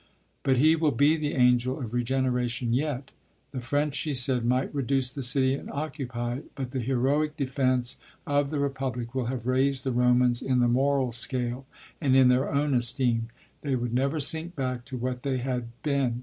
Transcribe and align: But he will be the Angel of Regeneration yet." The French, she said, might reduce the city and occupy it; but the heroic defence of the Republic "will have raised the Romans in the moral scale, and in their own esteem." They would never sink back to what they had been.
But 0.41 0.57
he 0.57 0.75
will 0.75 0.89
be 0.89 1.15
the 1.15 1.35
Angel 1.35 1.79
of 1.79 1.93
Regeneration 1.93 2.73
yet." 2.73 3.11
The 3.51 3.59
French, 3.59 3.93
she 3.93 4.15
said, 4.15 4.43
might 4.43 4.73
reduce 4.73 5.11
the 5.11 5.21
city 5.21 5.53
and 5.53 5.69
occupy 5.69 6.37
it; 6.37 6.51
but 6.55 6.71
the 6.71 6.79
heroic 6.79 7.37
defence 7.37 7.97
of 8.25 8.49
the 8.49 8.57
Republic 8.57 9.13
"will 9.13 9.25
have 9.25 9.45
raised 9.45 9.83
the 9.83 9.91
Romans 9.91 10.41
in 10.41 10.59
the 10.59 10.67
moral 10.67 11.11
scale, 11.11 11.67
and 12.01 12.15
in 12.15 12.29
their 12.29 12.49
own 12.51 12.73
esteem." 12.73 13.27
They 13.61 13.75
would 13.75 13.93
never 13.93 14.19
sink 14.19 14.55
back 14.55 14.85
to 14.85 14.97
what 14.97 15.21
they 15.21 15.37
had 15.37 15.67
been. 15.83 16.19